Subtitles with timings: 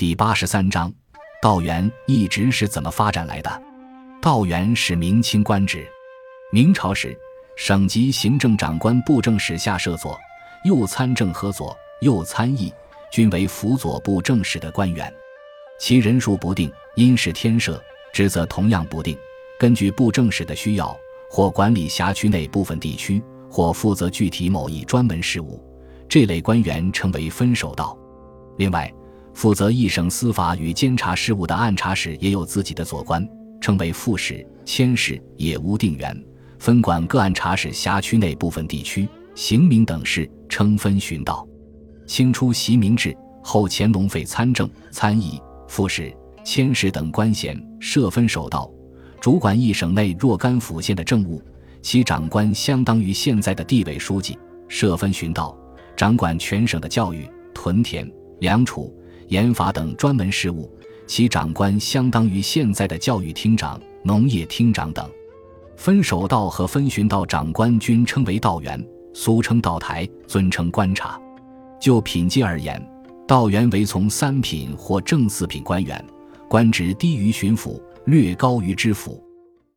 [0.00, 0.90] 第八十三章，
[1.42, 3.62] 道员一直是怎么发展来的？
[4.18, 5.86] 道员是明清官职，
[6.50, 7.14] 明朝时，
[7.54, 10.18] 省级行政长官布政使下设左、
[10.64, 12.72] 右参政和左右参议，
[13.12, 15.12] 均为辅佐布政使的官员，
[15.78, 17.78] 其人数不定，因事天设，
[18.10, 19.14] 职责同样不定，
[19.58, 20.98] 根据布政使的需要，
[21.28, 25.62] 或管理辖区内部分地区，或负责具体某一专门事务。
[26.08, 27.94] 这类官员称为分守道。
[28.56, 28.90] 另外，
[29.34, 33.26] 负责一省司法与监察事务的按察使也有自己的左官，
[33.60, 36.24] 称为副使、佥使，也无定员，
[36.58, 41.46] 分管各按察使辖区内部分地区、刑名等事，称分巡道。
[42.06, 46.12] 清初袭明制后，乾隆废参政、参议、副使、
[46.44, 48.70] 佥使等官衔，设分守道，
[49.20, 51.40] 主管一省内若干府县的政务，
[51.80, 54.36] 其长官相当于现在的地委书记，
[54.68, 55.56] 设分巡道。
[55.96, 58.94] 掌管全省的教育、屯田、粮储、
[59.30, 60.68] 盐法等专门事务，
[61.06, 65.08] 其长官相当于现在的教育厅长、农业厅长等。
[65.76, 71.16] 分守道和分巡道长官均称为道员，俗称道台，尊称观察。
[71.80, 72.84] 就品阶而言，
[73.24, 76.04] 道员为从三品或正四品官员，
[76.48, 79.22] 官职低于巡抚，略高于知府。